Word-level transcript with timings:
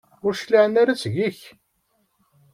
Ur 0.25 0.33
d-cliɛen 0.33 0.79
ara 0.81 1.01
seg-k? 1.01 1.39